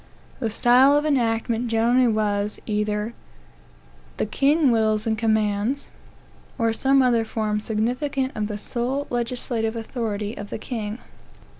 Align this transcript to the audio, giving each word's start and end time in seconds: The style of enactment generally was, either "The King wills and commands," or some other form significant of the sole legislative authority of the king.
The 0.39 0.49
style 0.49 0.97
of 0.97 1.05
enactment 1.05 1.67
generally 1.67 2.07
was, 2.07 2.59
either 2.65 3.13
"The 4.17 4.25
King 4.25 4.71
wills 4.71 5.05
and 5.05 5.15
commands," 5.15 5.91
or 6.57 6.73
some 6.73 7.03
other 7.03 7.23
form 7.23 7.59
significant 7.61 8.31
of 8.35 8.47
the 8.47 8.57
sole 8.57 9.05
legislative 9.11 9.75
authority 9.75 10.35
of 10.35 10.49
the 10.49 10.57
king. 10.57 10.97